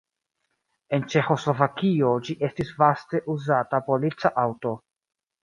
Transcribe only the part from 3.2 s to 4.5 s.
uzata polica